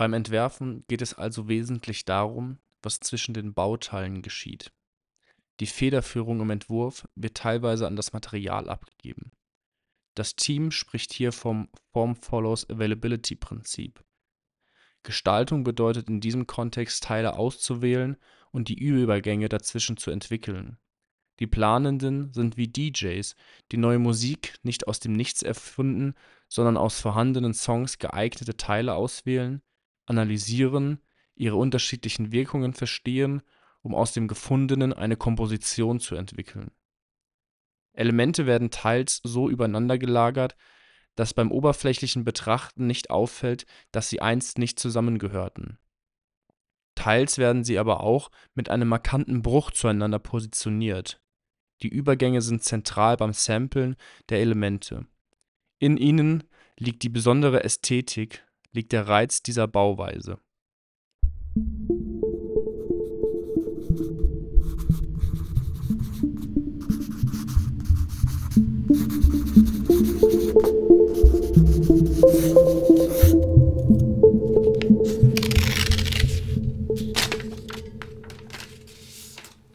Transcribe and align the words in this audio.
Beim 0.00 0.14
Entwerfen 0.14 0.82
geht 0.88 1.02
es 1.02 1.12
also 1.12 1.46
wesentlich 1.46 2.06
darum, 2.06 2.56
was 2.80 3.00
zwischen 3.00 3.34
den 3.34 3.52
Bauteilen 3.52 4.22
geschieht. 4.22 4.72
Die 5.60 5.66
Federführung 5.66 6.40
im 6.40 6.48
Entwurf 6.48 7.06
wird 7.16 7.36
teilweise 7.36 7.86
an 7.86 7.96
das 7.96 8.14
Material 8.14 8.70
abgegeben. 8.70 9.30
Das 10.14 10.36
Team 10.36 10.70
spricht 10.70 11.12
hier 11.12 11.32
vom 11.32 11.68
Form-Follows-Availability-Prinzip. 11.92 14.02
Gestaltung 15.02 15.64
bedeutet 15.64 16.08
in 16.08 16.22
diesem 16.22 16.46
Kontext 16.46 17.04
Teile 17.04 17.34
auszuwählen 17.34 18.16
und 18.52 18.68
die 18.68 18.78
Übergänge 18.78 19.50
dazwischen 19.50 19.98
zu 19.98 20.10
entwickeln. 20.10 20.78
Die 21.40 21.46
Planenden 21.46 22.32
sind 22.32 22.56
wie 22.56 22.68
DJs, 22.68 23.36
die 23.70 23.76
neue 23.76 23.98
Musik 23.98 24.54
nicht 24.62 24.88
aus 24.88 24.98
dem 24.98 25.12
Nichts 25.12 25.42
erfinden, 25.42 26.14
sondern 26.48 26.78
aus 26.78 27.02
vorhandenen 27.02 27.52
Songs 27.52 27.98
geeignete 27.98 28.56
Teile 28.56 28.94
auswählen, 28.94 29.60
analysieren, 30.10 31.00
ihre 31.34 31.56
unterschiedlichen 31.56 32.32
Wirkungen 32.32 32.74
verstehen, 32.74 33.42
um 33.80 33.94
aus 33.94 34.12
dem 34.12 34.28
Gefundenen 34.28 34.92
eine 34.92 35.16
Komposition 35.16 36.00
zu 36.00 36.16
entwickeln. 36.16 36.70
Elemente 37.92 38.46
werden 38.46 38.70
teils 38.70 39.20
so 39.24 39.48
übereinander 39.48 39.96
gelagert, 39.96 40.56
dass 41.16 41.34
beim 41.34 41.50
oberflächlichen 41.50 42.24
Betrachten 42.24 42.86
nicht 42.86 43.10
auffällt, 43.10 43.66
dass 43.92 44.08
sie 44.08 44.20
einst 44.20 44.58
nicht 44.58 44.78
zusammengehörten. 44.78 45.78
Teils 46.94 47.38
werden 47.38 47.64
sie 47.64 47.78
aber 47.78 48.00
auch 48.00 48.30
mit 48.54 48.68
einem 48.68 48.88
markanten 48.88 49.42
Bruch 49.42 49.70
zueinander 49.70 50.18
positioniert. 50.18 51.22
Die 51.82 51.88
Übergänge 51.88 52.42
sind 52.42 52.62
zentral 52.62 53.16
beim 53.16 53.32
Samplen 53.32 53.96
der 54.28 54.40
Elemente. 54.40 55.06
In 55.78 55.96
ihnen 55.96 56.44
liegt 56.76 57.02
die 57.02 57.08
besondere 57.08 57.64
Ästhetik, 57.64 58.46
liegt 58.72 58.92
der 58.92 59.08
Reiz 59.08 59.42
dieser 59.42 59.66
Bauweise. 59.66 60.38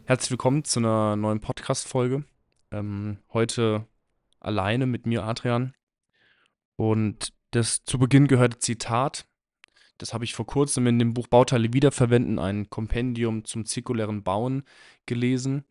Herzlich 0.06 0.32
willkommen 0.32 0.64
zu 0.64 0.80
einer 0.80 1.16
neuen 1.16 1.42
Podcast-Folge. 1.42 2.24
Ähm, 2.72 3.18
heute 3.34 3.88
alleine 4.40 4.86
mit 4.86 5.06
mir, 5.06 5.24
Adrian. 5.24 5.74
Und 6.78 7.34
das 7.56 7.86
zu 7.86 7.98
Beginn 7.98 8.28
gehörte 8.28 8.60
Zitat. 8.60 9.26
Das 9.98 10.14
habe 10.14 10.26
ich 10.26 10.34
vor 10.34 10.46
kurzem 10.46 10.88
in 10.88 11.00
dem 11.00 11.14
Buch 11.14 11.28
Bauteile 11.28 11.72
wiederverwenden, 11.72 12.38
ein 12.38 12.70
Kompendium 12.70 13.46
zum 13.46 13.66
zirkulären 13.66 14.24
Bauen, 14.24 14.64
gelesen. 15.06 15.64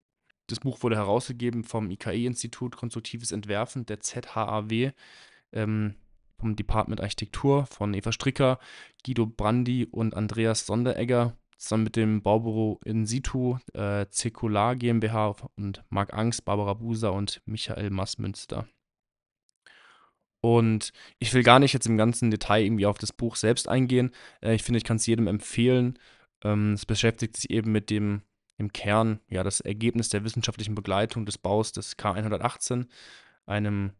Das 0.46 0.60
Buch 0.60 0.82
wurde 0.82 0.96
herausgegeben 0.96 1.62
vom 1.62 1.90
IKE-Institut 1.90 2.77
Konstruktives 2.77 3.32
Entwerfen, 3.32 3.84
der 3.84 4.00
ZHAW, 4.00 4.92
ähm, 5.52 5.96
vom 6.38 6.56
Department 6.56 7.02
Architektur 7.02 7.66
von 7.66 7.92
Eva 7.92 8.12
Stricker, 8.12 8.58
Guido 9.05 9.27
Brandi 9.27 9.86
und 9.90 10.14
Andreas 10.14 10.64
Sonderegger 10.64 11.36
zusammen 11.58 11.84
mit 11.84 11.96
dem 11.96 12.22
Baubüro 12.22 12.80
In 12.84 13.06
Situ, 13.06 13.58
äh, 13.74 14.06
Zirkular 14.08 14.74
GmbH 14.77 15.36
und 15.56 15.84
Marc 15.90 16.14
Angst, 16.14 16.44
Barbara 16.46 16.74
Buser 16.74 17.12
und 17.12 17.42
Michael 17.44 17.90
Massmünster. 17.90 18.66
Und 20.45 20.92
ich 21.20 21.33
will 21.33 21.42
gar 21.42 21.59
nicht 21.59 21.73
jetzt 21.73 21.87
im 21.87 21.97
ganzen 21.97 22.31
Detail 22.31 22.64
irgendwie 22.64 22.84
auf 22.84 22.98
das 22.98 23.14
Buch 23.14 23.34
selbst 23.37 23.67
eingehen. 23.67 24.11
Äh, 24.42 24.55
ich 24.55 24.62
finde, 24.62 24.77
ich 24.77 24.84
kann 24.84 24.98
es 24.98 25.06
jedem 25.06 25.27
empfehlen. 25.27 25.98
Ähm, 26.42 26.75
es 26.75 26.84
beschäftigt 26.84 27.39
sich 27.39 27.48
eben 27.48 27.73
mit 27.73 27.89
dem 27.89 28.20
im 28.59 28.70
Kern, 28.70 29.20
ja, 29.31 29.42
das 29.42 29.61
Ergebnis 29.61 30.11
der 30.11 30.23
wissenschaftlichen 30.23 30.75
Begleitung 30.75 31.25
des 31.25 31.39
Baus 31.39 31.73
des 31.73 31.97
K118, 31.97 32.89
einem 33.46 33.92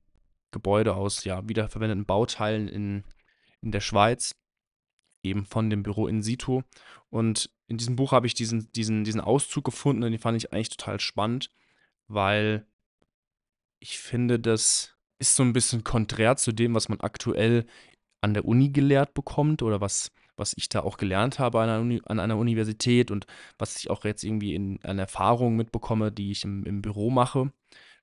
Gebäude 0.51 0.95
aus 0.95 1.25
ja, 1.25 1.49
wiederverwendeten 1.49 2.05
Bauteilen 2.05 2.69
in, 2.69 3.05
in 3.63 3.73
der 3.73 3.81
Schweiz 3.81 4.37
eben 5.23 5.47
von 5.47 5.71
dem 5.71 5.83
Büro 5.83 6.07
in 6.09 6.23
situ. 6.23 6.61
Und 7.09 7.49
in 7.69 7.79
diesem 7.79 7.97
Buch 7.97 8.13
habe 8.13 8.27
ich 8.27 8.35
diesen, 8.35 8.71
diesen, 8.73 9.05
diesen 9.05 9.23
Auszug 9.23 9.65
gefunden 9.65 10.03
und 10.03 10.13
den 10.13 10.21
fand 10.21 10.37
ich 10.37 10.53
eigentlich 10.53 10.77
total 10.77 11.01
spannend, 11.01 11.49
weil 12.07 12.67
ich 13.79 13.99
finde, 13.99 14.39
das 14.39 14.94
ist 15.25 15.37
so 15.37 15.43
ein 15.43 15.53
bisschen 15.55 15.85
konträr 15.85 16.37
zu 16.37 16.53
dem, 16.53 16.75
was 16.75 16.89
man 16.89 17.01
aktuell 17.01 17.67
an 18.21 18.35
der 18.35 18.45
Uni 18.45 18.71
gelehrt 18.71 19.15
bekommt 19.15 19.63
oder 19.63 19.81
was, 19.81 20.13
was 20.37 20.55
ich 20.57 20.69
da 20.69 20.81
auch 20.81 20.99
gelernt 20.99 21.39
habe 21.39 21.61
an 21.61 21.69
einer, 21.69 21.81
Uni, 21.81 22.03
an 22.05 22.21
einer 22.21 22.37
Universität 22.37 23.11
und 23.11 23.27
was 23.59 23.77
ich 23.77 23.91
auch 23.91 24.05
jetzt 24.05 24.23
irgendwie 24.23 24.55
in 24.55 24.83
einer 24.83 25.03
Erfahrung 25.03 25.57
mitbekomme, 25.57 26.13
die 26.13 26.31
ich 26.31 26.45
im, 26.45 26.65
im 26.65 26.83
Büro 26.83 27.11
mache. 27.11 27.53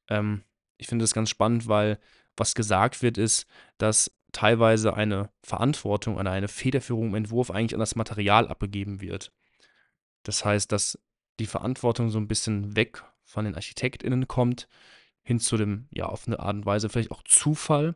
Ähm, 0.10 0.44
ich 0.78 0.88
finde 0.88 1.04
das 1.04 1.14
ganz 1.14 1.30
spannend, 1.30 1.68
weil 1.68 2.00
was 2.38 2.56
gesagt 2.56 3.04
wird, 3.04 3.18
ist, 3.18 3.46
dass 3.78 4.12
teilweise 4.32 4.96
eine 4.96 5.30
Verantwortung 5.44 6.18
oder 6.18 6.32
eine 6.32 6.48
Federführung 6.48 7.10
im 7.10 7.16
Entwurf 7.16 7.52
eigentlich 7.52 7.76
an 7.76 7.80
das 7.80 7.96
Material 7.96 8.48
abgegeben 8.48 9.00
wird. 9.02 9.32
Das 10.24 10.44
heißt, 10.44 10.72
dass 10.72 10.98
die 11.40 11.46
Verantwortung 11.46 12.10
so 12.10 12.20
ein 12.20 12.28
bisschen 12.28 12.76
weg 12.76 13.04
von 13.26 13.46
den 13.46 13.56
ArchitektInnen 13.56 14.28
kommt, 14.28 14.68
hin 15.24 15.40
zu 15.40 15.58
dem, 15.58 15.88
ja, 15.92 16.06
auf 16.06 16.28
eine 16.28 16.40
Art 16.40 16.56
und 16.56 16.66
Weise 16.66 16.90
vielleicht 16.90 17.12
auch 17.12 17.24
Zufall, 17.24 17.96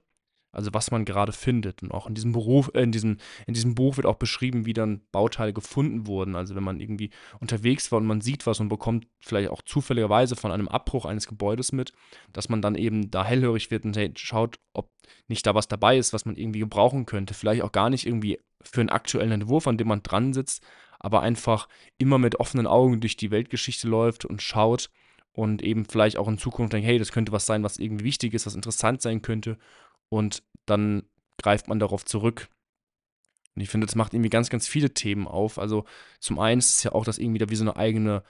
also 0.55 0.73
was 0.73 0.89
man 0.89 1.03
gerade 1.03 1.33
findet. 1.33 1.83
Und 1.83 1.91
auch 1.91 2.07
in 2.07 2.15
diesem 2.15 2.31
Beruf, 2.31 2.71
äh, 2.73 2.81
in 2.81 2.91
diesem, 2.91 3.17
in 3.45 3.53
diesem 3.53 3.75
Buch 3.75 3.97
wird 3.97 4.07
auch 4.07 4.15
beschrieben, 4.15 4.65
wie 4.65 4.73
dann 4.73 5.01
Bauteile 5.11 5.51
gefunden 5.51 6.07
wurden. 6.07 6.35
Also 6.35 6.55
wenn 6.55 6.63
man 6.63 6.79
irgendwie 6.79 7.09
unterwegs 7.39 7.91
war 7.91 7.97
und 7.97 8.05
man 8.05 8.21
sieht 8.21 8.47
was 8.47 8.61
und 8.61 8.69
bekommt 8.69 9.07
vielleicht 9.19 9.49
auch 9.49 9.61
zufälligerweise 9.61 10.35
von 10.37 10.51
einem 10.51 10.69
Abbruch 10.69 11.05
eines 11.05 11.27
Gebäudes 11.27 11.73
mit, 11.73 11.91
dass 12.31 12.47
man 12.47 12.61
dann 12.61 12.75
eben 12.75 13.11
da 13.11 13.25
hellhörig 13.25 13.69
wird 13.69 13.83
und 13.83 13.97
hey, 13.97 14.11
schaut, 14.15 14.57
ob 14.73 14.89
nicht 15.27 15.45
da 15.45 15.53
was 15.55 15.67
dabei 15.67 15.97
ist, 15.97 16.13
was 16.13 16.25
man 16.25 16.37
irgendwie 16.37 16.59
gebrauchen 16.59 17.05
könnte. 17.05 17.33
Vielleicht 17.33 17.61
auch 17.61 17.73
gar 17.73 17.89
nicht 17.89 18.05
irgendwie 18.05 18.39
für 18.61 18.79
einen 18.79 18.89
aktuellen 18.89 19.31
Entwurf, 19.31 19.67
an 19.67 19.77
dem 19.77 19.89
man 19.89 20.03
dran 20.03 20.33
sitzt, 20.33 20.65
aber 20.99 21.21
einfach 21.21 21.67
immer 21.97 22.17
mit 22.17 22.39
offenen 22.39 22.65
Augen 22.65 23.01
durch 23.01 23.17
die 23.17 23.29
Weltgeschichte 23.29 23.89
läuft 23.89 24.23
und 24.23 24.41
schaut 24.41 24.89
und 25.35 25.61
eben 25.61 25.85
vielleicht 25.85 26.17
auch 26.17 26.27
in 26.27 26.37
Zukunft 26.37 26.73
denkt, 26.73 26.87
hey, 26.87 26.97
das 26.97 27.11
könnte 27.11 27.31
was 27.31 27.45
sein, 27.45 27.63
was 27.63 27.77
irgendwie 27.77 28.05
wichtig 28.05 28.33
ist, 28.33 28.45
was 28.45 28.55
interessant 28.55 29.01
sein 29.01 29.21
könnte 29.21 29.57
und 30.09 30.43
dann 30.65 31.03
greift 31.41 31.67
man 31.67 31.79
darauf 31.79 32.05
zurück. 32.05 32.47
Und 33.55 33.61
ich 33.61 33.69
finde, 33.69 33.85
das 33.85 33.95
macht 33.95 34.13
irgendwie 34.13 34.29
ganz, 34.29 34.49
ganz 34.49 34.67
viele 34.67 34.93
Themen 34.93 35.27
auf. 35.27 35.59
Also 35.59 35.85
zum 36.19 36.39
einen 36.39 36.59
ist 36.59 36.73
es 36.73 36.83
ja 36.83 36.93
auch, 36.93 37.05
dass 37.05 37.17
irgendwie 37.17 37.39
da 37.39 37.49
wie 37.49 37.55
so 37.55 37.63
eine 37.63 37.75
eigene, 37.75 38.23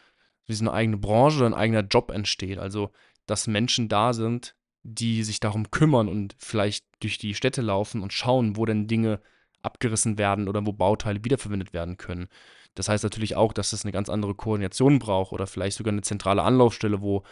wie 0.46 0.54
so 0.54 0.64
eine 0.64 0.74
eigene 0.74 0.98
Branche 0.98 1.38
oder 1.38 1.48
ein 1.48 1.54
eigener 1.54 1.82
Job 1.82 2.12
entsteht. 2.12 2.60
Also, 2.60 2.92
dass 3.26 3.48
Menschen 3.48 3.88
da 3.88 4.14
sind, 4.14 4.56
die 4.84 5.24
sich 5.24 5.40
darum 5.40 5.72
kümmern 5.72 6.08
und 6.08 6.36
vielleicht 6.38 6.86
durch 7.00 7.18
die 7.18 7.34
Städte 7.34 7.62
laufen 7.62 8.04
und 8.04 8.14
schauen, 8.14 8.56
wo 8.56 8.66
denn 8.66 8.88
Dinge 8.88 9.20
abgerissen 9.64 10.20
werden 10.20 10.48
oder 10.48 10.64
wo 10.66 10.74
Bauteile 10.74 11.24
wiederverwendet 11.24 11.74
werden 11.74 11.98
können. 11.98 12.28
Das 12.76 12.90
heißt 12.90 13.04
natürlich 13.04 13.36
auch, 13.36 13.54
dass 13.54 13.74
es 13.74 13.84
eine 13.84 13.92
ganz 13.92 14.10
andere 14.10 14.36
Koordination 14.36 15.00
braucht 15.00 15.32
oder 15.32 15.48
vielleicht 15.48 15.78
sogar 15.78 15.94
eine 15.94 16.02
zentrale 16.02 16.44
Anlaufstelle, 16.44 17.02
wo 17.02 17.24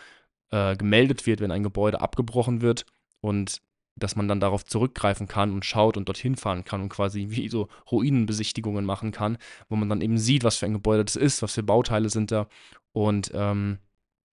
äh, 0.52 0.76
gemeldet 0.76 1.26
wird, 1.26 1.42
wenn 1.42 1.52
ein 1.52 1.64
Gebäude 1.64 2.02
abgebrochen 2.02 2.62
wird 2.62 2.86
und 3.22 3.62
dass 3.96 4.16
man 4.16 4.28
dann 4.28 4.40
darauf 4.40 4.66
zurückgreifen 4.66 5.28
kann 5.28 5.52
und 5.52 5.66
schaut 5.66 5.98
und 5.98 6.08
dorthin 6.08 6.36
fahren 6.36 6.64
kann 6.64 6.81
und 6.81 6.90
quasi 6.90 7.28
wie 7.30 7.48
so 7.50 7.68
Ruinenbesichtigungen 7.92 8.86
machen 8.86 9.12
kann, 9.12 9.38
wo 9.70 9.76
man 9.76 9.90
dann 9.90 10.02
eben 10.02 10.18
sieht, 10.18 10.44
was 10.44 10.58
für 10.58 10.66
ein 10.66 10.74
Gebäude 10.74 11.06
das 11.06 11.16
ist, 11.16 11.42
was 11.42 11.54
für 11.54 11.64
Bauteile 11.64 12.10
sind 12.10 12.31
da 12.31 12.48
und 12.92 13.31
ähm, 13.36 13.78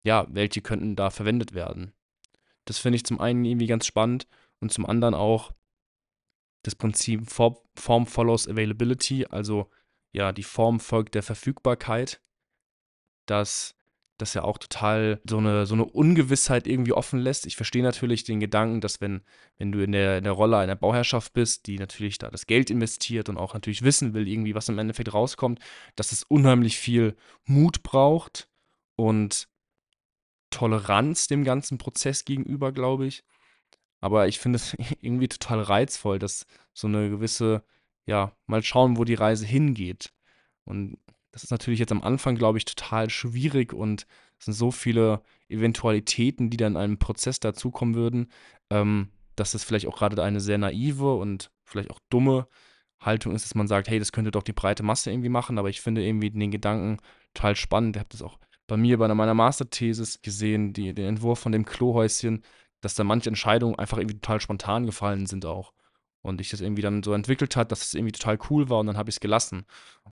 ja, 0.03 0.27
welche 0.31 0.62
könnten 0.62 0.97
da 0.97 1.10
verwendet 1.10 1.53
werden. 1.53 1.92
Das 2.65 2.78
finde 2.78 2.97
ich 2.97 3.04
zum 3.04 3.21
einen 3.21 3.44
irgendwie 3.44 3.66
ganz 3.66 3.84
spannend 3.84 4.27
und 4.60 4.72
zum 4.72 4.87
anderen 4.87 5.15
auch 5.15 5.53
das 6.62 6.75
Prinzip 6.75 7.31
Form 7.31 8.06
follows 8.06 8.48
Availability, 8.48 9.27
also 9.27 9.71
ja, 10.12 10.33
die 10.33 10.42
Form 10.42 10.80
folgt 10.80 11.15
der 11.15 11.22
Verfügbarkeit, 11.22 12.21
dass 13.27 13.74
das 14.21 14.34
ja 14.34 14.42
auch 14.42 14.59
total 14.59 15.21
so 15.24 15.39
eine, 15.39 15.66
so 15.66 15.74
eine 15.74 15.84
Ungewissheit 15.84 16.66
irgendwie 16.66 16.92
offen 16.92 17.21
lässt. 17.21 17.47
Ich 17.47 17.57
verstehe 17.57 17.83
natürlich 17.83 18.24
den 18.24 18.41
Gedanken, 18.41 18.80
dass 18.80 19.01
wenn, 19.01 19.22
wenn 19.57 19.72
du 19.72 19.83
in 19.83 19.92
der, 19.92 20.18
in 20.18 20.24
der 20.24 20.33
Rolle 20.33 20.59
einer 20.59 20.77
Bauherrschaft 20.77 21.33
bist, 21.33 21.66
die 21.66 21.78
natürlich 21.78 22.18
da 22.18 22.30
das 22.30 22.47
Geld 22.47 22.71
investiert 22.71 23.28
und 23.28 23.39
auch 23.39 23.54
natürlich 23.54 23.83
wissen 23.83 24.15
will, 24.15 24.28
irgendwie, 24.28 24.54
was 24.54 24.68
im 24.68 24.78
Endeffekt 24.78 25.12
rauskommt, 25.15 25.60
dass 25.97 26.13
es 26.13 26.22
unheimlich 26.24 26.77
viel 26.77 27.16
Mut 27.45 27.83
braucht 27.83 28.48
und 28.97 29.48
Toleranz 30.51 31.28
dem 31.28 31.45
ganzen 31.45 31.78
Prozess 31.78 32.24
gegenüber, 32.24 32.72
glaube 32.72 33.06
ich. 33.06 33.24
Aber 34.01 34.28
ich 34.28 34.39
finde 34.39 34.56
es 34.56 34.74
irgendwie 35.01 35.28
total 35.28 35.63
reizvoll, 35.63 36.18
dass 36.18 36.47
so 36.72 36.89
eine 36.89 37.09
gewisse, 37.09 37.65
ja, 38.06 38.32
mal 38.47 38.62
schauen, 38.62 38.97
wo 38.97 39.04
die 39.04 39.14
Reise 39.14 39.47
hingeht. 39.47 40.12
Und 40.64 40.98
das 41.32 41.44
ist 41.44 41.50
natürlich 41.50 41.80
jetzt 41.80 41.92
am 41.92 42.02
Anfang, 42.02 42.34
glaube 42.34 42.58
ich, 42.58 42.64
total 42.64 43.10
schwierig 43.10 43.72
und 43.72 44.06
es 44.38 44.47
sind 44.47 44.54
so 44.54 44.70
viele 44.70 45.22
Eventualitäten, 45.48 46.50
die 46.50 46.56
dann 46.56 46.72
in 46.72 46.78
einem 46.78 46.98
Prozess 46.98 47.41
dazukommen 47.41 47.94
würden, 47.94 48.32
ähm, 48.70 49.10
dass 49.36 49.54
es 49.54 49.64
vielleicht 49.64 49.86
auch 49.86 49.97
gerade 49.97 50.22
eine 50.22 50.41
sehr 50.41 50.58
naive 50.58 51.14
und 51.14 51.50
vielleicht 51.64 51.91
auch 51.91 52.00
dumme 52.08 52.48
Haltung 53.00 53.34
ist, 53.34 53.44
dass 53.44 53.54
man 53.54 53.68
sagt, 53.68 53.88
hey, 53.88 53.98
das 53.98 54.12
könnte 54.12 54.30
doch 54.30 54.42
die 54.42 54.53
breite 54.53 54.82
Masse 54.82 55.10
irgendwie 55.10 55.28
machen, 55.28 55.58
aber 55.58 55.68
ich 55.70 55.80
finde 55.80 56.04
irgendwie 56.04 56.30
den 56.30 56.50
Gedanken 56.50 56.98
total 57.34 57.56
spannend. 57.56 57.96
Ich 57.96 58.00
habe 58.00 58.10
das 58.10 58.22
auch 58.22 58.38
bei 58.66 58.76
mir 58.76 58.98
bei 58.98 59.12
meiner 59.12 59.34
Masterthesis 59.34 60.22
gesehen, 60.22 60.72
die, 60.72 60.94
den 60.94 61.06
Entwurf 61.06 61.38
von 61.38 61.53
dem 61.53 61.64
Klohäuschen, 61.64 62.42
dass 62.80 62.94
da 62.94 63.04
manche 63.04 63.30
Entscheidungen 63.30 63.78
einfach 63.78 63.98
irgendwie 63.98 64.16
total 64.16 64.41
spontan 64.41 64.86
gefallen 64.86 65.26
sind 65.26 65.44
auch. 65.46 65.72
Und 66.22 66.40
ich 66.40 66.50
das 66.50 66.60
irgendwie 66.60 66.82
dann 66.82 67.02
so 67.02 67.14
entwickelt 67.14 67.56
hat, 67.56 67.72
dass 67.72 67.82
es 67.82 67.94
irgendwie 67.94 68.12
total 68.12 68.38
cool 68.50 68.68
war 68.68 68.80
und 68.80 68.86
dann 68.86 68.98
habe 68.98 69.08
ich 69.08 69.16
es 69.16 69.20
gelassen. 69.20 69.64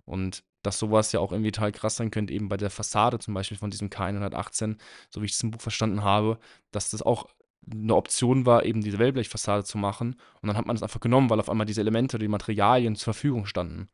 Und 0.05 0.43
dass 0.63 0.79
sowas 0.79 1.13
ja 1.13 1.21
auch 1.21 1.33
irgendwie 1.33 1.53
total 1.53 1.73
krass 1.73 1.97
sein 1.97 2.11
könnte, 2.11 2.33
eben 2.33 2.49
bei 2.49 2.57
der 2.57 2.71
Fassade 2.71 3.19
zum 3.19 3.35
Beispiel 3.35 3.59
von 3.59 3.71
diesem 3.71 3.91
K118, 3.91 4.79
so 5.11 5.21
wie 5.21 5.27
ich 5.27 5.33
es 5.33 5.43
im 5.43 5.51
Buch 5.51 5.61
verstanden 5.61 6.03
habe, 6.03 6.39
dass 6.73 6.91
das 6.91 7.03
auch 7.03 7.29
eine 7.71 7.95
Option 7.95 8.47
war, 8.47 8.65
eben 8.65 8.81
diese 8.83 8.99
Wellblechfassade 8.99 9.65
zu 9.65 9.79
machen. 9.79 10.15
Und 10.41 10.47
dann 10.47 10.57
hat 10.57 10.67
man 10.67 10.77
es 10.77 10.83
einfach 10.83 11.01
genommen, 11.01 11.31
weil 11.31 11.41
auf 11.41 11.51
einmal 11.51 11.67
diese 11.67 11.81
Elemente, 11.81 12.19
die 12.19 12.29
Materialien 12.29 12.97
zur 12.97 13.13
Verfügung 13.13 13.47
standen. 13.47 13.89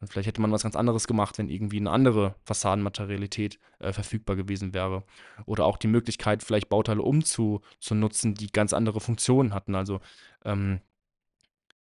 Und 0.00 0.08
vielleicht 0.08 0.26
hätte 0.26 0.42
man 0.42 0.52
was 0.52 0.64
ganz 0.64 0.76
anderes 0.76 1.06
gemacht, 1.06 1.38
wenn 1.38 1.48
irgendwie 1.48 1.78
eine 1.78 1.90
andere 1.90 2.34
Fassadenmaterialität 2.44 3.58
äh, 3.78 3.92
verfügbar 3.92 4.36
gewesen 4.36 4.74
wäre. 4.74 5.04
Oder 5.46 5.64
auch 5.64 5.78
die 5.78 5.86
Möglichkeit, 5.86 6.42
vielleicht 6.42 6.68
Bauteile 6.68 7.00
umzunutzen, 7.00 8.34
die 8.34 8.48
ganz 8.48 8.72
andere 8.74 9.00
Funktionen 9.00 9.54
hatten. 9.54 9.74
Also 9.74 10.00
ähm, 10.44 10.80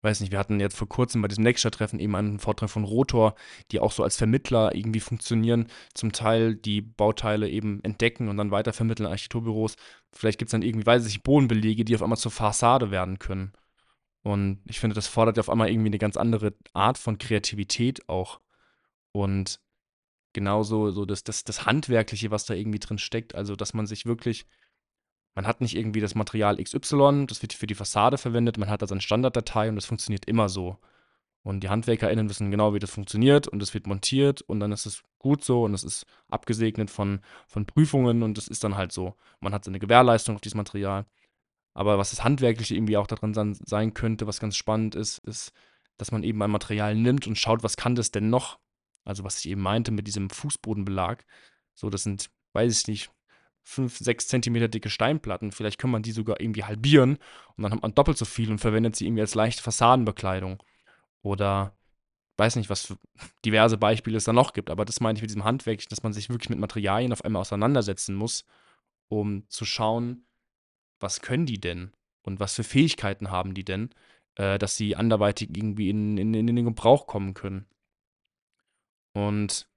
weiß 0.03 0.21
nicht, 0.21 0.33
wir 0.33 0.39
hatten 0.39 0.61
jetzt 0.61 0.77
vor 0.77 0.89
kurzem 0.89 1.23
bei 1.23 1.29
diesem 1.29 1.45
Nextshare-Treffen 1.45 2.01
eben 2.01 2.15
einen 2.17 2.39
Vortrag 2.39 2.71
von 2.71 2.85
Rotor, 2.85 3.35
die 3.71 3.81
auch 3.81 3.93
so 3.93 4.03
als 4.03 4.17
Vermittler 4.17 4.75
irgendwie 4.75 5.01
funktionieren, 5.01 5.69
zum 5.95 6.13
Teil 6.13 6.57
die 6.57 6.81
Bauteile 6.81 7.49
eben 7.49 7.83
entdecken 7.85 8.29
und 8.29 8.37
dann 8.37 8.51
weitervermitteln 8.51 9.07
an 9.07 9.13
Architekturbüros. 9.13 9.77
Vielleicht 10.13 10.39
gibt 10.39 10.49
es 10.49 10.53
dann 10.53 10.63
irgendwie, 10.63 10.87
weiß 10.87 11.07
ich, 11.07 11.23
Bodenbelege, 11.23 11.85
die 11.85 11.95
auf 11.95 12.03
einmal 12.03 12.19
zur 12.19 12.33
Fassade 12.33 12.91
werden 12.91 13.19
können. 13.19 13.53
Und 14.23 14.61
ich 14.67 14.81
finde, 14.81 14.95
das 14.95 15.09
fordert 15.09 15.37
ja 15.37 15.41
auf 15.41 15.51
einmal 15.51 15.69
irgendwie 15.71 15.89
eine 15.89 15.99
ganz 15.99 16.17
andere 16.17 16.55
Art 16.73 16.99
von 16.99 17.19
Kreativität 17.19 18.09
auch. 18.09 18.41
Und 19.13 19.61
genauso 20.33 20.91
so 20.91 21.05
das, 21.05 21.25
das, 21.25 21.45
das 21.45 21.67
Handwerkliche, 21.67 22.31
was 22.31 22.45
da 22.45 22.55
irgendwie 22.55 22.79
drin 22.79 22.99
steckt. 22.99 23.35
Also, 23.35 23.57
dass 23.57 23.75
man 23.75 23.87
sich 23.87 24.07
wirklich 24.07 24.47
man 25.35 25.47
hat 25.47 25.61
nicht 25.61 25.77
irgendwie 25.77 26.01
das 26.01 26.15
Material 26.15 26.63
XY, 26.63 27.27
das 27.27 27.43
wird 27.43 27.53
für 27.53 27.67
die 27.67 27.75
Fassade 27.75 28.19
verwendet, 28.19 28.59
man 28.59 28.69
hat 28.69 28.83
da 28.83 28.87
seine 28.87 29.01
Standarddatei 29.01 29.69
und 29.69 29.77
das 29.77 29.87
funktioniert 29.87 30.27
immer 30.27 30.49
so. 30.49 30.79
Und 31.45 31.61
die 31.61 31.69
HandwerkerInnen 31.69 32.29
wissen 32.29 32.51
genau, 32.53 32.73
wie 32.73 32.79
das 32.79 32.91
funktioniert 32.91 33.49
und 33.49 33.63
es 33.63 33.75
wird 33.75 33.87
montiert 33.87 34.43
und 34.43 34.61
dann 34.61 34.71
ist 34.71 34.87
es 34.87 35.03
gut 35.19 35.43
so 35.43 35.65
und 35.65 35.75
es 35.75 35.83
ist 35.83 36.07
abgesegnet 36.29 36.89
von, 36.89 37.21
von 37.49 37.67
Prüfungen 37.67 38.23
und 38.23 38.39
es 38.39 38.47
ist 38.47 38.63
dann 38.63 38.77
halt 38.77 38.93
so. 38.93 39.17
Man 39.41 39.53
hat 39.53 39.65
seine 39.65 39.81
Gewährleistung 39.81 40.37
auf 40.37 40.41
dieses 40.41 40.55
Material. 40.55 41.05
Aber 41.75 41.99
was 41.99 42.11
das 42.11 42.23
Handwerkliche 42.23 42.75
irgendwie 42.75 42.97
auch 42.97 43.07
daran 43.07 43.35
sein 43.55 43.95
könnte, 43.95 44.27
was 44.27 44.39
ganz 44.39 44.57
spannend 44.57 44.95
ist, 44.95 45.19
ist, 45.21 45.53
dass 45.97 46.13
man 46.13 46.23
eben 46.23 46.41
ein 46.43 46.51
Material 46.51 46.95
nimmt 46.95 47.27
und 47.27 47.39
schaut, 47.39 47.63
was 47.63 47.77
kann 47.77 47.95
das 47.95 48.13
denn 48.13 48.31
noch? 48.31 48.61
Also 49.05 49.25
was 49.25 49.39
ich 49.39 49.49
eben 49.49 49.63
meinte 49.63 49.91
mit 49.91 50.07
diesem 50.07 50.31
Fußbodenbelag. 50.31 51.25
So, 51.75 51.91
das 51.91 52.05
sind, 52.05 52.31
weiß 52.53 52.83
ich 52.83 52.87
nicht, 52.87 53.11
5, 53.65 53.99
6 53.99 54.29
Zentimeter 54.29 54.69
dicke 54.69 54.91
Steinplatten. 54.91 55.53
Vielleicht 55.53 55.79
kann 55.79 55.91
man 55.91 56.03
die 56.03 56.13
sogar 56.13 56.41
irgendwie 56.41 56.65
halbieren 56.65 57.19
und 57.57 57.63
dann 57.63 57.73
hat 57.73 57.83
man 57.83 57.95
doppelt 57.95 58.19
so 58.19 58.25
viel 58.25 58.51
und 58.51 58.59
verwendet 58.59 58.97
sie 58.97 59.07
irgendwie 59.07 59.23
als 59.23 59.35
leichte 59.35 59.63
Fassadenbekleidung. 59.63 60.63
Oder 61.23 61.77
weiß 62.37 62.57
nicht, 62.57 62.71
was 62.71 62.87
für 62.87 62.99
diverse 63.45 63.79
Beispiele 63.79 64.17
es 64.17 64.25
da 64.25 64.33
noch 64.33 64.53
gibt, 64.53 64.71
aber 64.71 64.85
das 64.85 65.01
meine 65.01 65.17
ich 65.17 65.23
mit 65.23 65.31
diesem 65.31 65.45
Handwerk, 65.45 65.89
dass 65.89 66.03
man 66.03 66.13
sich 66.13 66.29
wirklich 66.29 66.51
mit 66.51 66.59
Materialien 66.59 67.13
auf 67.13 67.25
einmal 67.25 67.41
auseinandersetzen 67.41 68.15
muss, 68.15 68.45
um 69.09 69.49
zu 69.49 69.65
schauen, 69.65 70.27
was 70.99 71.21
können 71.21 71.47
die 71.47 71.61
denn 71.61 71.93
und 72.23 72.41
was 72.41 72.55
für 72.55 72.65
Fähigkeiten 72.65 73.31
haben 73.31 73.55
die 73.55 73.65
denn, 73.65 73.91
äh, 74.37 74.59
dass 74.59 74.77
sie 74.77 74.97
anderweitig 74.97 75.51
irgendwie 75.57 75.91
in, 75.91 76.17
in, 76.17 76.35
in 76.35 76.47
den 76.47 76.65
Gebrauch 76.65 77.07
kommen 77.07 77.35
können. 77.35 77.67
Und 79.13 79.69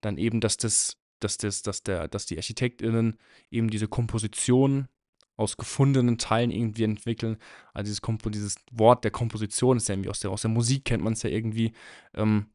dann 0.00 0.18
eben, 0.18 0.40
dass 0.40 0.56
das 0.56 0.96
dass, 1.24 1.38
das, 1.38 1.62
dass, 1.62 1.82
der, 1.82 2.08
dass 2.08 2.26
die 2.26 2.36
ArchitektInnen 2.36 3.16
eben 3.50 3.70
diese 3.70 3.88
Komposition 3.88 4.88
aus 5.36 5.56
gefundenen 5.56 6.18
Teilen 6.18 6.50
irgendwie 6.50 6.84
entwickeln. 6.84 7.38
Also 7.72 7.88
dieses, 7.88 8.02
Kompo 8.02 8.30
dieses 8.30 8.56
Wort 8.70 9.02
der 9.02 9.10
Komposition 9.10 9.76
ist 9.76 9.88
ja 9.88 9.94
irgendwie 9.94 10.10
aus 10.10 10.20
der, 10.20 10.30
aus 10.30 10.42
der 10.42 10.50
Musik 10.50 10.84
kennt 10.84 11.02
man 11.02 11.14
es 11.14 11.22
ja 11.22 11.30
irgendwie, 11.30 11.72
ähm, 12.14 12.50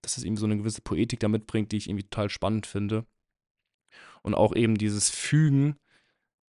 dass 0.00 0.16
es 0.16 0.24
eben 0.24 0.36
so 0.36 0.46
eine 0.46 0.56
gewisse 0.56 0.80
Poetik 0.80 1.20
da 1.20 1.28
mitbringt, 1.28 1.72
die 1.72 1.76
ich 1.76 1.88
irgendwie 1.88 2.04
total 2.04 2.30
spannend 2.30 2.66
finde. 2.66 3.06
Und 4.22 4.34
auch 4.34 4.54
eben 4.54 4.78
dieses 4.78 5.10
Fügen, 5.10 5.76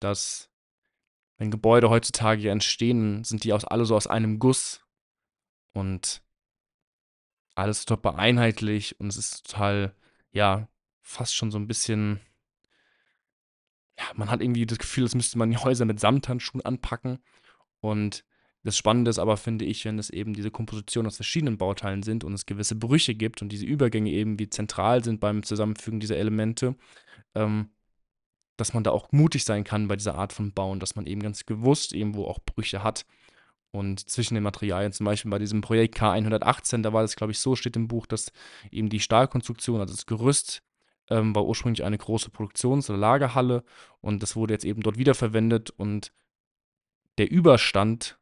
dass 0.01 0.51
wenn 1.37 1.51
Gebäude 1.51 1.91
heutzutage 1.91 2.51
entstehen, 2.51 3.23
sind 3.23 3.45
die 3.45 3.53
aus 3.53 3.65
alle 3.65 3.85
so 3.85 3.95
aus 3.95 4.09
einem 4.09 4.39
Guss 4.41 4.85
und 5.73 6.23
alles 7.55 7.85
total 7.85 8.17
einheitlich 8.17 8.99
und 9.01 9.09
es 9.09 9.17
ist 9.17 9.47
total, 9.47 9.95
ja, 10.33 10.69
fast 11.09 11.35
schon 11.35 11.51
so 11.51 11.59
ein 11.59 11.67
bisschen 11.67 12.21
ja, 13.99 14.05
man 14.15 14.31
hat 14.31 14.41
irgendwie 14.41 14.65
das 14.65 14.79
Gefühl, 14.79 15.05
als 15.05 15.15
müsste 15.15 15.39
man 15.39 15.51
die 15.51 15.57
Häuser 15.57 15.85
mit 15.85 15.99
Samthandschuhen 15.99 16.65
anpacken. 16.65 17.19
Und 17.81 18.25
das 18.63 18.77
Spannende 18.77 19.11
ist 19.11 19.19
aber, 19.19 19.37
finde 19.37 19.65
ich, 19.65 19.85
wenn 19.85 19.99
es 19.99 20.11
eben 20.11 20.35
diese 20.35 20.53
Komposition 20.53 21.07
aus 21.07 21.17
verschiedenen 21.17 21.59
Bauteilen 21.59 22.03
sind 22.05 22.23
und 22.23 22.33
es 22.33 22.47
gewisse 22.47 22.77
Brüche 22.77 23.15
gibt 23.15 23.43
und 23.43 23.51
diese 23.51 23.67
Übergänge 23.67 24.11
eben 24.11 24.39
wie 24.39 24.51
zentral 24.51 25.03
sind 25.03 25.19
beim 25.19 25.43
Zusammenfügen 25.43 25.99
dieser 25.99 26.17
Elemente, 26.17 26.77
ähm, 27.35 27.71
dass 28.57 28.75
man 28.75 28.85
da 28.85 28.91
auch 28.91 29.11
mutig 29.11 29.45
sein 29.45 29.65
kann 29.65 29.89
bei 29.89 29.97
dieser 29.97 30.15
Art 30.15 30.33
von 30.33 30.53
Bauen, 30.53 30.79
dass 30.79 30.95
man 30.95 31.07
eben 31.07 31.23
ganz 31.23 31.47
gewusst 31.47 31.93
irgendwo 31.93 32.27
auch 32.27 32.39
Brüche 32.39 32.85
hat 32.85 33.05
und 33.71 34.09
zwischen 34.09 34.35
den 34.35 34.43
Materialien, 34.43 34.93
zum 34.93 35.07
Beispiel 35.07 35.31
bei 35.31 35.39
diesem 35.39 35.61
Projekt 35.61 35.99
K118, 35.99 36.83
da 36.83 36.93
war 36.93 37.03
das, 37.03 37.17
glaube 37.17 37.33
ich, 37.33 37.39
so, 37.39 37.55
steht 37.57 37.77
im 37.77 37.89
Buch, 37.89 38.07
dass 38.07 38.33
eben 38.71 38.89
die 38.89 39.01
Stahlkonstruktion, 39.01 39.81
also 39.81 39.95
das 39.95 40.07
Gerüst, 40.07 40.63
ähm, 41.11 41.35
war 41.35 41.45
ursprünglich 41.47 41.85
eine 41.85 41.99
große 41.99 42.31
Produktions- 42.31 42.89
oder 42.91 42.99
Lagerhalle 42.99 43.65
und 44.01 44.23
das 44.23 44.37
wurde 44.37 44.55
jetzt 44.55 44.65
eben 44.65 44.83
dort 44.83 44.99
wiederverwendet 44.99 45.71
und 45.71 46.13
der 47.19 47.31
Überstand 47.31 48.19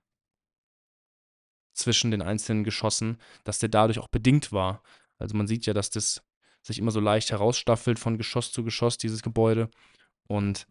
zwischen 1.75 2.11
den 2.11 2.23
einzelnen 2.23 2.65
Geschossen, 2.65 3.19
dass 3.45 3.59
der 3.59 3.69
dadurch 3.69 3.99
auch 3.99 4.09
bedingt 4.09 4.53
war. 4.53 4.83
Also 5.19 5.37
man 5.37 5.47
sieht 5.47 5.67
ja, 5.67 5.75
dass 5.75 5.91
das 5.91 6.23
sich 6.63 6.79
immer 6.79 6.91
so 6.91 7.01
leicht 7.01 7.31
herausstaffelt 7.31 7.99
von 7.99 8.19
Geschoss 8.19 8.51
zu 8.51 8.65
Geschoss, 8.65 8.99
dieses 8.99 9.23
Gebäude. 9.23 9.71
Und 10.27 10.67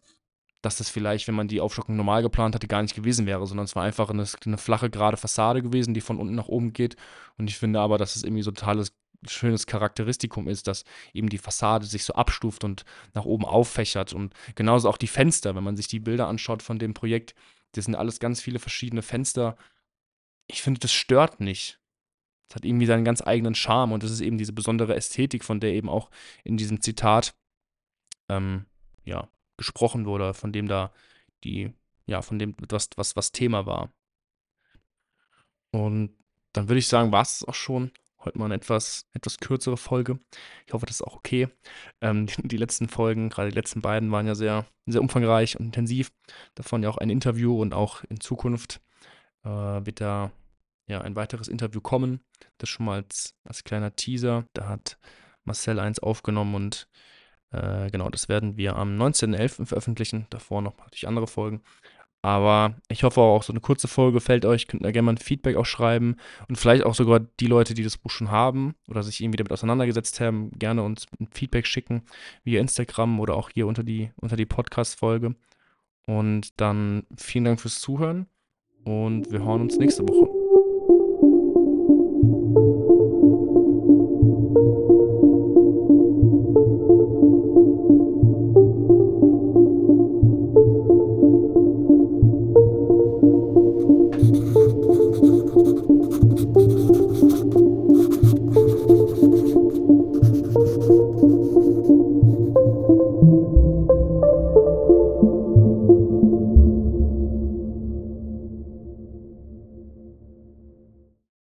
dass 0.62 0.76
das 0.76 0.90
vielleicht, 0.90 1.28
wenn 1.28 1.34
man 1.34 1.48
die 1.48 1.60
Aufstockung 1.60 1.96
normal 1.96 2.22
geplant 2.22 2.54
hatte, 2.54 2.66
gar 2.66 2.82
nicht 2.82 2.94
gewesen 2.94 3.26
wäre, 3.26 3.46
sondern 3.46 3.64
es 3.64 3.76
war 3.76 3.84
einfach 3.84 4.10
eine, 4.10 4.26
eine 4.44 4.58
flache, 4.58 4.90
gerade 4.90 5.16
Fassade 5.16 5.62
gewesen, 5.62 5.94
die 5.94 6.00
von 6.00 6.18
unten 6.18 6.34
nach 6.34 6.48
oben 6.48 6.72
geht. 6.72 6.96
Und 7.38 7.48
ich 7.48 7.56
finde 7.56 7.80
aber, 7.80 7.98
dass 7.98 8.16
es 8.16 8.24
irgendwie 8.24 8.42
so 8.42 8.50
totales 8.50 8.92
schönes 9.28 9.66
Charakteristikum 9.66 10.48
ist, 10.48 10.66
dass 10.66 10.84
eben 11.12 11.28
die 11.28 11.38
Fassade 11.38 11.86
sich 11.86 12.04
so 12.04 12.14
abstuft 12.14 12.64
und 12.64 12.84
nach 13.14 13.24
oben 13.24 13.44
auffächert. 13.44 14.12
Und 14.12 14.34
genauso 14.54 14.88
auch 14.88 14.98
die 14.98 15.06
Fenster, 15.06 15.54
wenn 15.54 15.64
man 15.64 15.76
sich 15.76 15.88
die 15.88 16.00
Bilder 16.00 16.28
anschaut 16.28 16.62
von 16.62 16.78
dem 16.78 16.94
Projekt, 16.94 17.34
das 17.72 17.84
sind 17.84 17.94
alles 17.94 18.20
ganz 18.20 18.40
viele 18.40 18.58
verschiedene 18.58 19.02
Fenster. 19.02 19.56
Ich 20.46 20.62
finde, 20.62 20.80
das 20.80 20.92
stört 20.92 21.40
nicht. 21.40 21.78
Es 22.48 22.56
hat 22.56 22.64
irgendwie 22.64 22.86
seinen 22.86 23.04
ganz 23.04 23.22
eigenen 23.26 23.54
Charme 23.54 23.92
und 23.92 24.02
das 24.02 24.10
ist 24.10 24.20
eben 24.20 24.38
diese 24.38 24.52
besondere 24.52 24.94
Ästhetik, 24.94 25.44
von 25.44 25.60
der 25.60 25.72
eben 25.72 25.88
auch 25.88 26.10
in 26.44 26.56
diesem 26.56 26.80
Zitat 26.80 27.34
ähm, 28.28 28.66
ja, 29.04 29.28
gesprochen 29.56 30.06
wurde, 30.06 30.32
von 30.32 30.52
dem 30.52 30.68
da 30.68 30.92
die, 31.44 31.72
ja, 32.06 32.22
von 32.22 32.38
dem, 32.38 32.54
was, 32.68 32.90
was, 32.96 33.16
was 33.16 33.32
Thema 33.32 33.66
war. 33.66 33.92
Und 35.72 36.16
dann 36.52 36.68
würde 36.68 36.78
ich 36.78 36.88
sagen, 36.88 37.12
war 37.12 37.22
es 37.22 37.44
auch 37.44 37.54
schon. 37.54 37.90
Heute 38.26 38.38
mal 38.38 38.46
eine 38.46 38.56
etwas, 38.56 39.06
etwas 39.14 39.38
kürzere 39.38 39.76
Folge. 39.76 40.18
Ich 40.66 40.72
hoffe, 40.72 40.84
das 40.84 40.96
ist 40.96 41.02
auch 41.06 41.14
okay. 41.14 41.48
Ähm, 42.00 42.26
die, 42.26 42.48
die, 42.48 42.56
letzten 42.56 42.88
Folgen, 42.88 43.28
gerade 43.28 43.50
die 43.50 43.54
letzten 43.54 43.82
beiden, 43.82 44.10
waren 44.10 44.26
ja 44.26 44.34
sehr, 44.34 44.66
sehr 44.86 45.00
umfangreich 45.00 45.56
und 45.60 45.66
intensiv. 45.66 46.10
Davon 46.56 46.82
ja 46.82 46.90
auch 46.90 46.98
ein 46.98 47.08
Interview 47.08 47.60
und 47.62 47.72
auch 47.72 48.02
in 48.08 48.18
Zukunft 48.18 48.80
äh, 49.44 49.48
wird 49.48 50.00
da 50.00 50.32
ja 50.88 51.02
ein 51.02 51.14
weiteres 51.14 51.46
Interview 51.46 51.80
kommen. 51.80 52.18
Das 52.58 52.68
schon 52.68 52.86
mal 52.86 52.96
als, 52.96 53.36
als 53.44 53.62
kleiner 53.62 53.94
Teaser. 53.94 54.44
Da 54.54 54.66
hat 54.66 54.98
Marcel 55.44 55.78
eins 55.78 56.00
aufgenommen 56.00 56.56
und 56.56 56.88
äh, 57.52 57.90
genau, 57.90 58.10
das 58.10 58.28
werden 58.28 58.56
wir 58.56 58.74
am 58.74 59.00
19.11. 59.00 59.66
veröffentlichen. 59.66 60.26
Davor 60.30 60.62
noch 60.62 60.76
natürlich 60.78 61.06
andere 61.06 61.28
Folgen. 61.28 61.62
Aber 62.22 62.74
ich 62.88 63.04
hoffe 63.04 63.20
auch, 63.20 63.42
so 63.42 63.52
eine 63.52 63.60
kurze 63.60 63.86
Folge 63.86 64.14
gefällt 64.14 64.44
euch. 64.44 64.66
Könnt 64.66 64.82
ihr 64.82 64.92
gerne 64.92 65.06
mal 65.06 65.12
ein 65.12 65.18
Feedback 65.18 65.56
auch 65.56 65.66
schreiben. 65.66 66.16
Und 66.48 66.56
vielleicht 66.56 66.84
auch 66.84 66.94
sogar 66.94 67.20
die 67.20 67.46
Leute, 67.46 67.74
die 67.74 67.84
das 67.84 67.98
Buch 67.98 68.10
schon 68.10 68.30
haben 68.30 68.74
oder 68.88 69.02
sich 69.02 69.20
irgendwie 69.20 69.36
damit 69.36 69.52
auseinandergesetzt 69.52 70.20
haben, 70.20 70.50
gerne 70.58 70.82
uns 70.82 71.06
ein 71.20 71.28
Feedback 71.32 71.66
schicken 71.66 72.02
via 72.42 72.60
Instagram 72.60 73.20
oder 73.20 73.36
auch 73.36 73.50
hier 73.50 73.66
unter 73.66 73.84
die, 73.84 74.10
unter 74.16 74.36
die 74.36 74.46
Podcast-Folge. 74.46 75.36
Und 76.06 76.60
dann 76.60 77.04
vielen 77.16 77.44
Dank 77.44 77.60
fürs 77.60 77.80
Zuhören 77.80 78.26
und 78.84 79.30
wir 79.30 79.44
hören 79.44 79.62
uns 79.62 79.76
nächste 79.78 80.02
Woche. 80.08 80.35